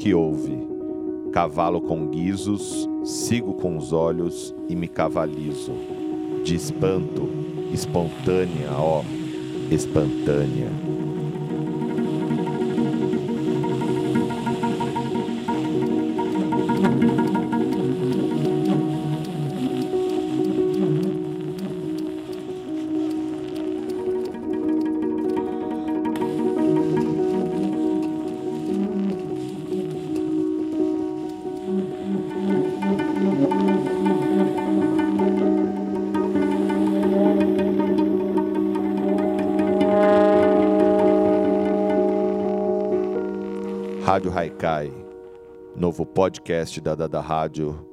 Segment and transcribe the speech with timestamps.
[0.00, 0.58] que ouve.
[1.30, 5.72] Cavalo com guizos, sigo com os olhos e me cavalizo.
[6.42, 7.28] De espanto,
[7.70, 9.02] espontânea, ó,
[9.70, 10.89] espantânea.
[44.30, 44.92] Rádio Haikai,
[45.74, 47.84] novo podcast da Dada Rádio,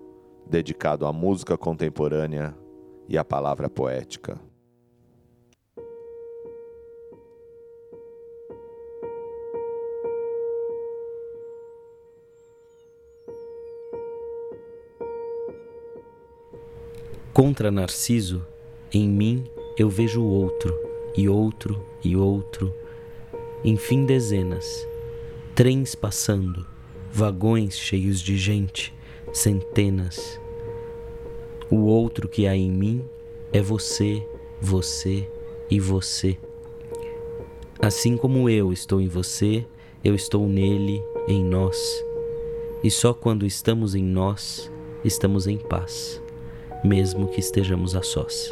[0.47, 2.55] dedicado à música contemporânea
[3.09, 4.39] e à palavra poética.
[17.33, 18.45] Contra Narciso,
[18.93, 19.43] em mim
[19.77, 20.73] eu vejo outro,
[21.15, 22.71] e outro, e outro,
[23.63, 24.65] enfim dezenas
[25.57, 26.67] trens passando,
[27.11, 28.93] vagões cheios de gente,
[29.33, 30.39] centenas.
[31.71, 33.03] O outro que há em mim
[33.51, 34.23] é você,
[34.61, 35.27] você
[35.67, 36.37] e você.
[37.81, 39.65] Assim como eu estou em você,
[40.03, 42.05] eu estou nele, em nós.
[42.83, 44.71] E só quando estamos em nós,
[45.03, 46.21] estamos em paz,
[46.83, 48.47] mesmo que estejamos a sós.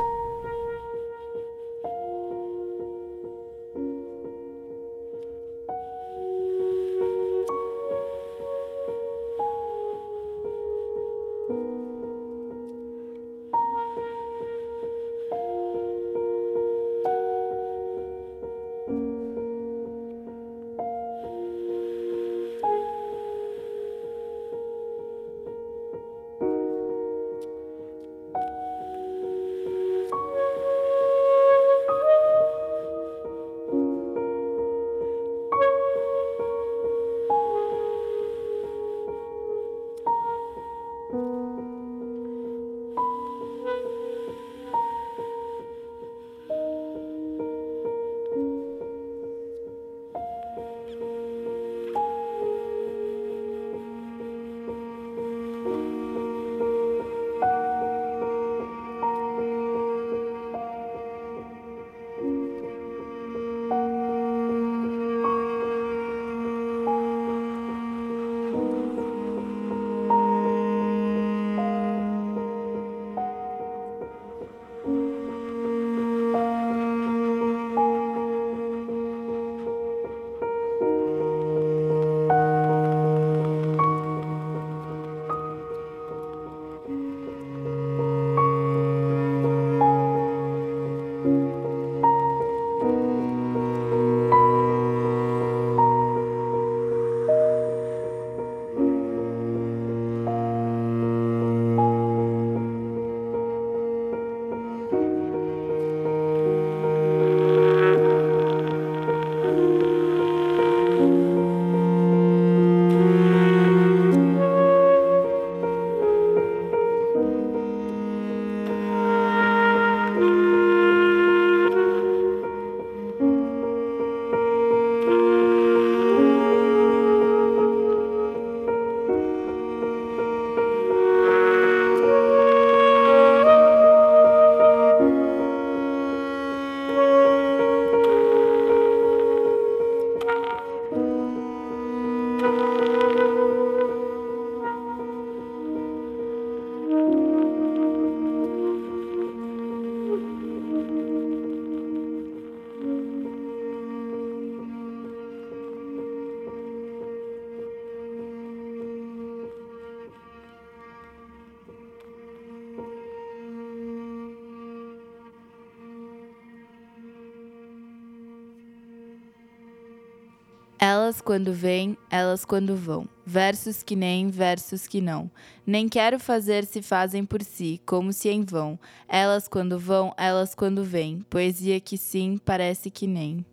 [171.26, 173.10] Quando vêm, elas quando vão.
[173.26, 175.30] Versos que nem, versos que não.
[175.66, 178.80] Nem quero fazer se fazem por si, como se em vão.
[179.10, 181.26] Elas quando vão, elas quando vêm.
[181.28, 183.44] Poesia que sim, parece que nem.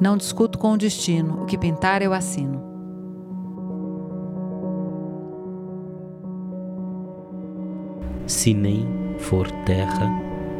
[0.00, 2.69] Não discuto com o destino, o que pintar eu assino.
[8.40, 8.86] Se nem
[9.18, 10.08] for terra,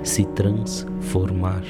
[0.03, 1.65] se transformar.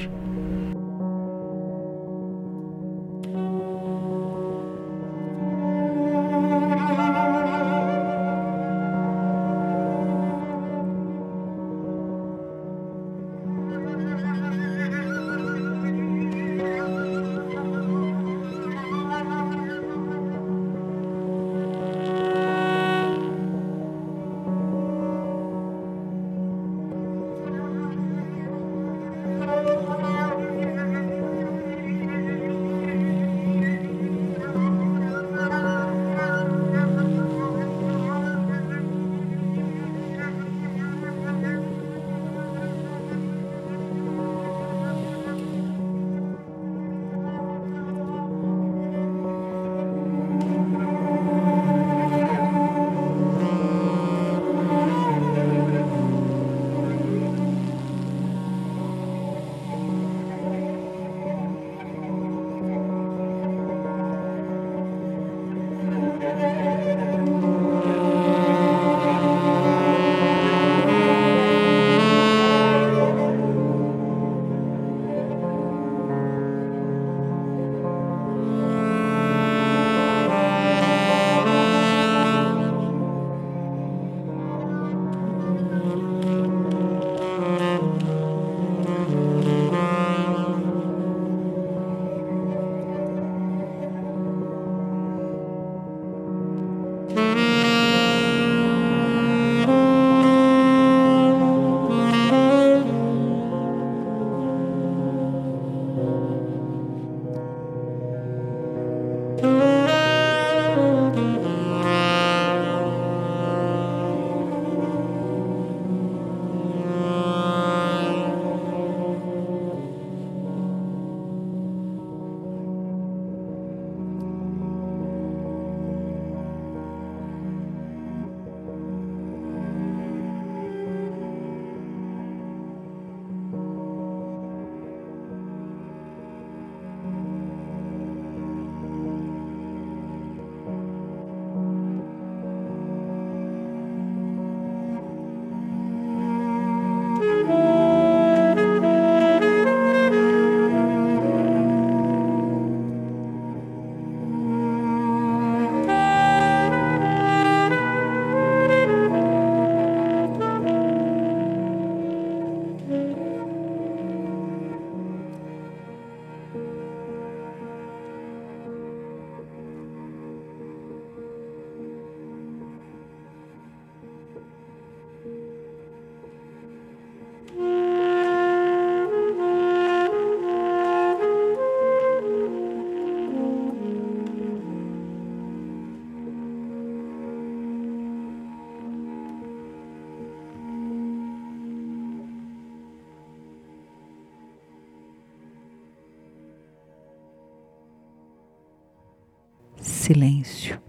[200.11, 200.81] Silêncio.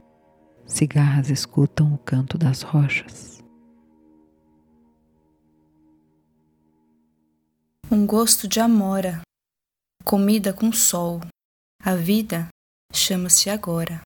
[0.67, 3.41] Cigarras escutam o canto das rochas.
[7.91, 9.21] Um gosto de amora,
[10.05, 11.21] comida com sol.
[11.85, 12.49] A vida
[12.93, 14.01] chama-se agora.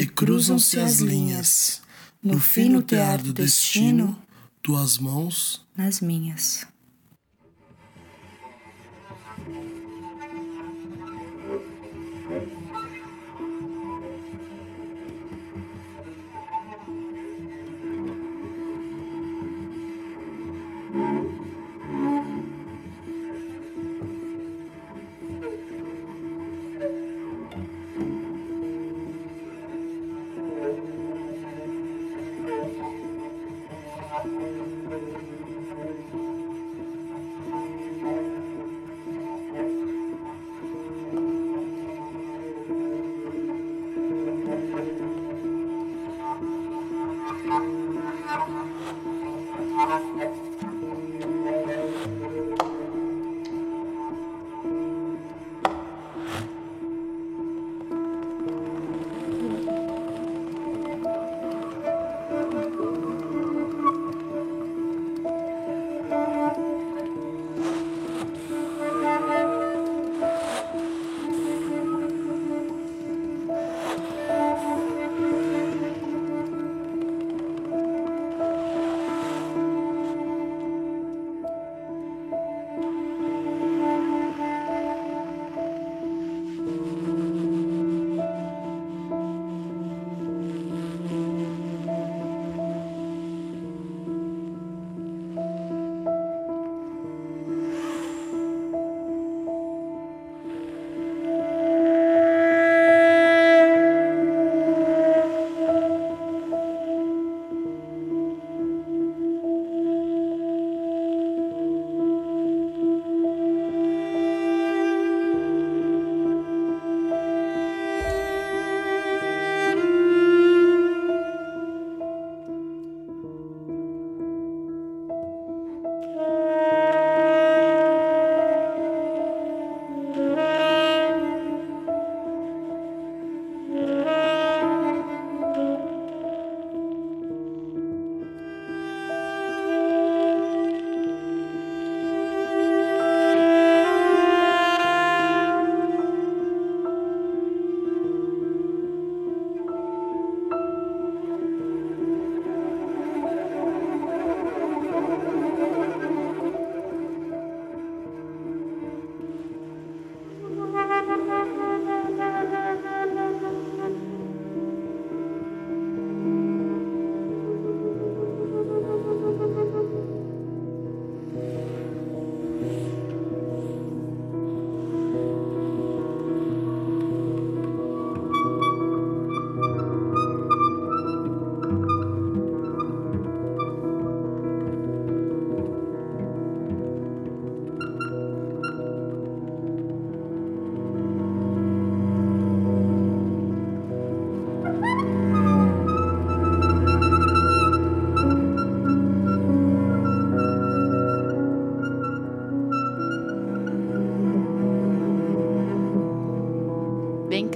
[0.00, 1.82] E cruzam-se as linhas.
[2.22, 4.20] No fino tear do destino,
[4.62, 6.66] tuas mãos nas minhas.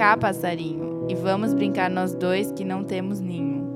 [0.01, 3.69] Cá, passarinho, e vamos brincar nós dois que não temos ninho.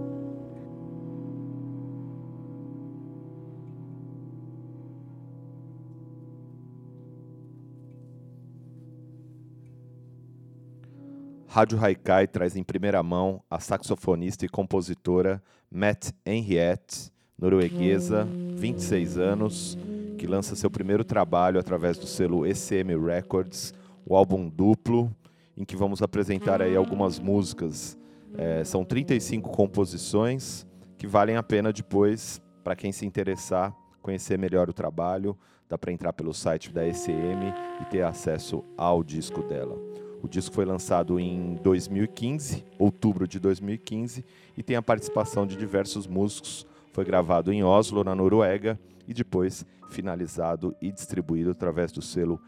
[11.47, 18.27] Rádio Haikai traz em primeira mão a saxofonista e compositora Matt Henriette, norueguesa,
[18.57, 19.77] 26 anos,
[20.17, 23.75] que lança seu primeiro trabalho através do selo ECM Records,
[24.07, 25.15] o álbum duplo,
[25.57, 27.99] em que vamos apresentar aí algumas músicas.
[28.37, 30.67] É, são 35 composições
[30.99, 35.37] que valem a pena depois, para quem se interessar, conhecer melhor o trabalho.
[35.69, 39.77] Dá para entrar pelo site da ECM e ter acesso ao disco dela.
[40.23, 44.25] O disco foi lançado em 2015, outubro de 2015,
[44.57, 46.67] e tem a participação de diversos músicos.
[46.93, 52.41] Foi gravado em Oslo, na Noruega, e depois finalizado e distribuído através do selo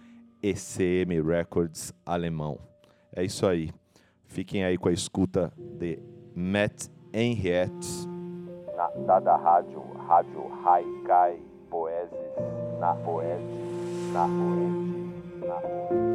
[0.43, 2.59] ECM Records alemão.
[3.17, 3.71] É isso aí.
[4.27, 5.99] Fiquem aí com a escuta de
[6.35, 8.07] Matt Henriette.
[8.77, 12.13] Na Dada Rádio, Rádio Haikai, Poeses,
[12.79, 13.43] na Poese,
[14.13, 16.06] na Poese, na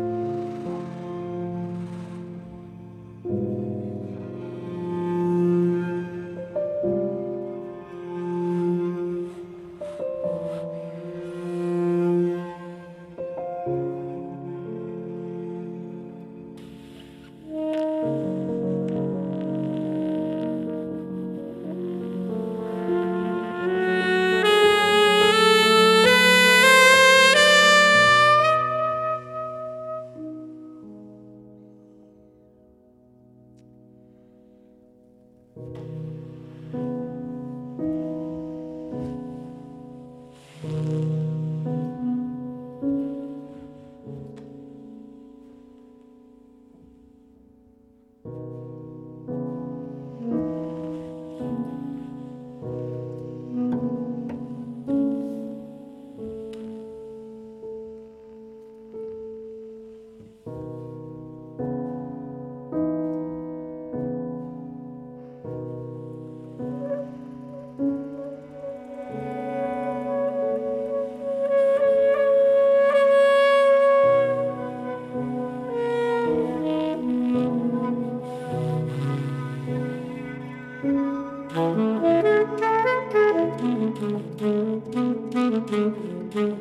[85.81, 86.60] Mm-hmm.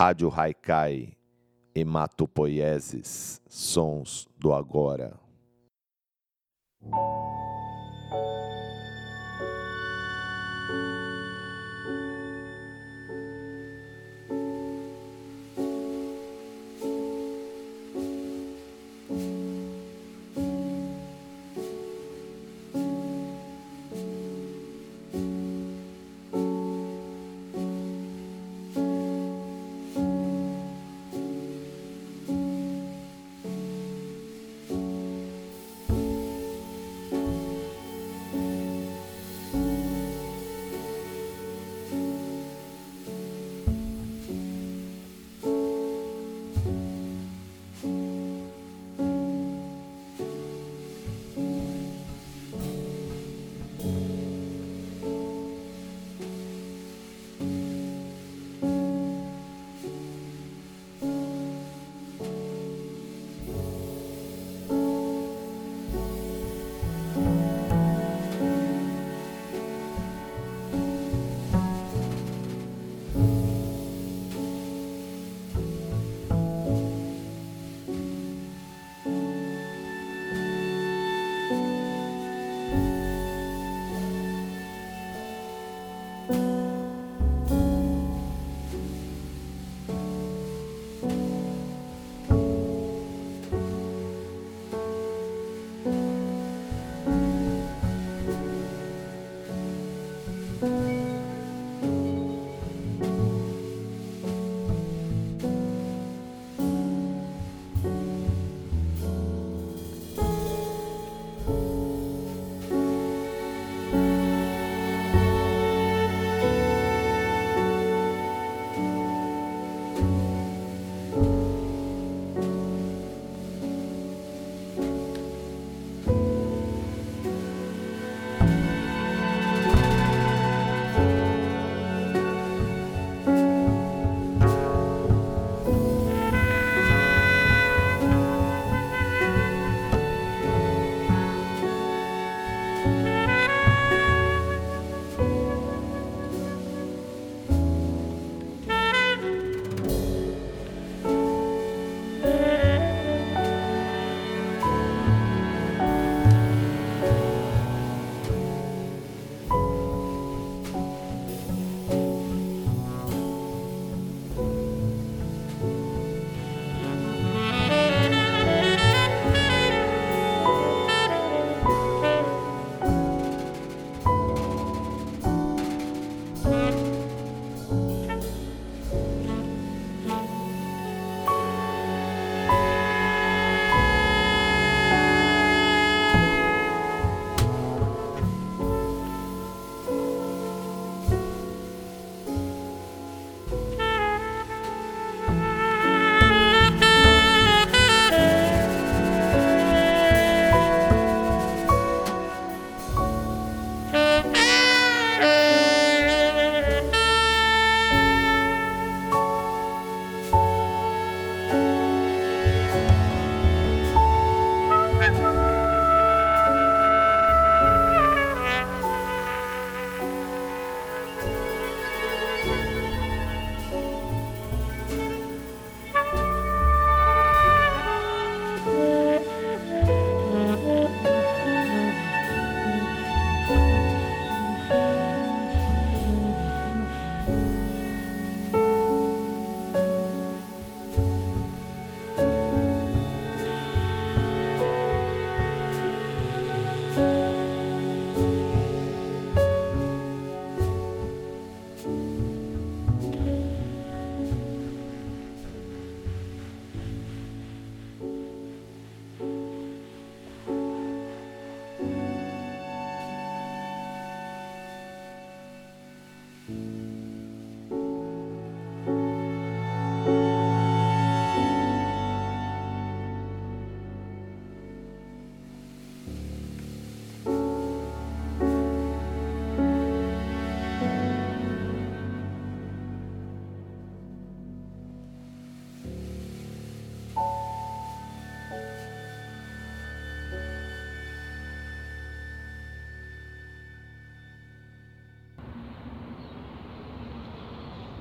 [0.00, 1.12] Rádio Haikai,
[1.74, 5.12] Hematopoieses, Sons do Agora.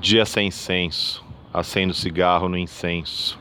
[0.09, 3.37] Dia sem senso, acendo cigarro no incenso.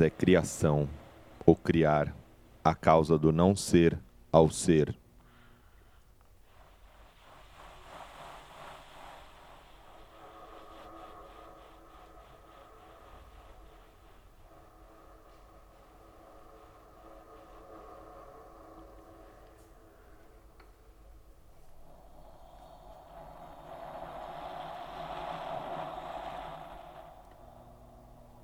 [0.00, 0.88] É criação,
[1.44, 2.14] o criar,
[2.64, 3.98] a causa do não ser
[4.32, 4.96] ao ser.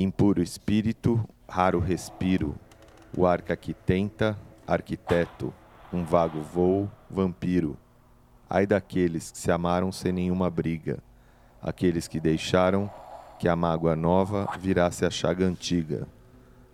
[0.02, 2.56] Impuro espírito, raro respiro,
[3.16, 4.36] o arca que tenta,
[4.66, 5.54] arquiteto,
[5.92, 7.78] um vago voo, vampiro.
[8.50, 10.98] Ai daqueles que se amaram sem nenhuma briga,
[11.62, 12.90] aqueles que deixaram
[13.38, 16.08] que a mágoa nova virasse a chaga antiga.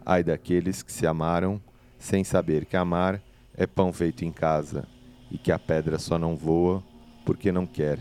[0.07, 1.61] Ai daqueles que se amaram
[1.99, 3.21] sem saber que amar
[3.55, 4.89] é pão feito em casa
[5.31, 6.83] e que a pedra só não voa
[7.27, 7.99] porque não quer,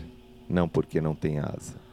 [0.48, 1.87] não porque não tem asa.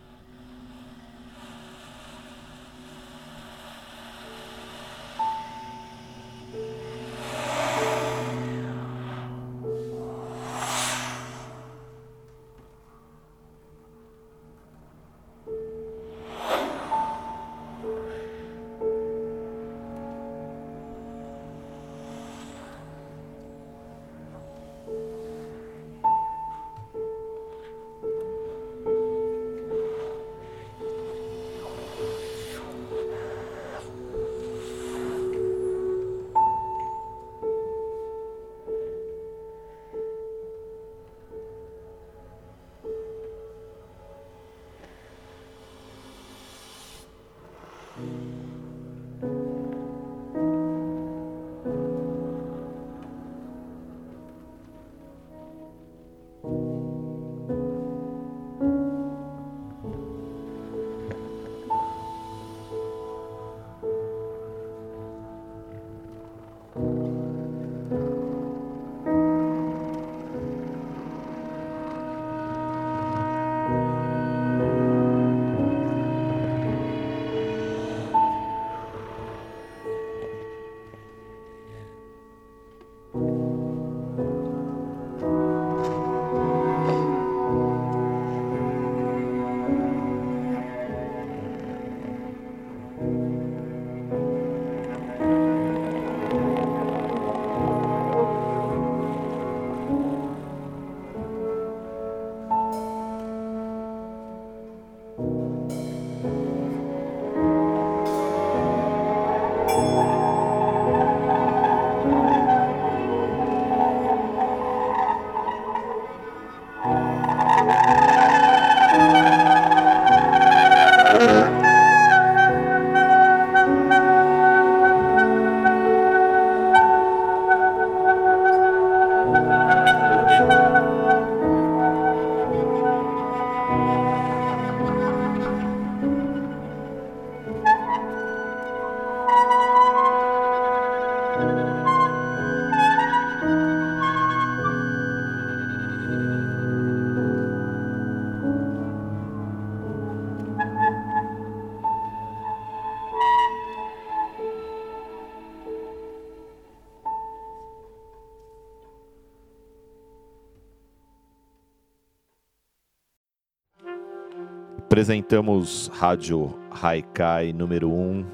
[164.95, 168.25] Apresentamos Rádio Haikai número 1,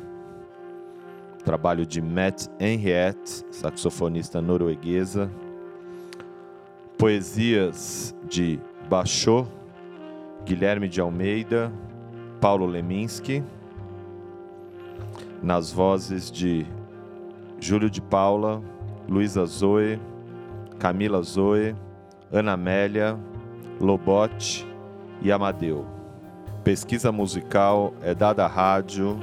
[1.43, 5.28] trabalho de Matt Henriette, saxofonista norueguesa.
[7.00, 9.47] Poesias de Bachot,
[10.45, 11.74] Guilherme de Almeida,
[12.39, 13.43] Paulo Leminski.
[15.41, 16.63] Nas vozes de
[17.60, 18.62] Júlio de Paula,
[19.10, 20.00] Luísa Zoe,
[20.78, 21.76] Camila Zoe,
[22.32, 23.17] Ana Amélia,
[23.80, 24.63] Lobote
[25.24, 26.01] e Amadeu.
[26.63, 29.19] Pesquisa musical é dada rádio,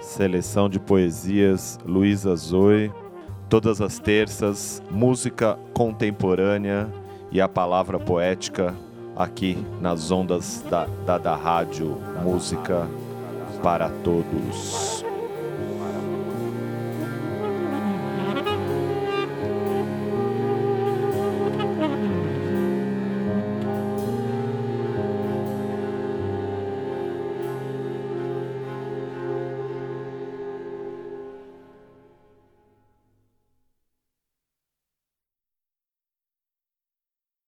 [0.00, 2.92] seleção de poesias Luísa Zoe,
[3.48, 6.92] todas as terças, música contemporânea
[7.32, 8.74] e a palavra poética
[9.16, 11.96] aqui nas ondas da, da, da rádio.
[12.22, 12.86] Música
[13.62, 15.05] para Todos.